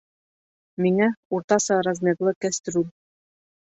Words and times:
Миңә 0.85 1.09
уртаса 1.39 1.79
размерлы 1.89 2.33
кәстрүл 2.47 2.89